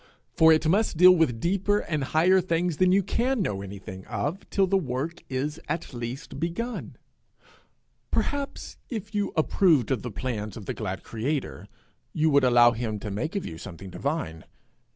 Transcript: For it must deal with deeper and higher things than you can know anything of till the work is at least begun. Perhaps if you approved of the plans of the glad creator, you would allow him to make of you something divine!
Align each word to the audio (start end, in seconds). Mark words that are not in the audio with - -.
For 0.33 0.51
it 0.51 0.67
must 0.67 0.97
deal 0.97 1.11
with 1.11 1.39
deeper 1.39 1.77
and 1.77 2.05
higher 2.05 2.41
things 2.41 2.77
than 2.77 2.91
you 2.91 3.03
can 3.03 3.39
know 3.39 3.61
anything 3.61 4.03
of 4.07 4.49
till 4.49 4.65
the 4.65 4.75
work 4.75 5.21
is 5.29 5.59
at 5.69 5.93
least 5.93 6.39
begun. 6.39 6.95
Perhaps 8.09 8.77
if 8.89 9.13
you 9.13 9.31
approved 9.37 9.91
of 9.91 10.01
the 10.01 10.09
plans 10.09 10.57
of 10.57 10.65
the 10.65 10.73
glad 10.73 11.03
creator, 11.03 11.67
you 12.13 12.31
would 12.31 12.43
allow 12.43 12.71
him 12.71 12.97
to 12.97 13.11
make 13.11 13.35
of 13.35 13.45
you 13.45 13.59
something 13.59 13.91
divine! 13.91 14.45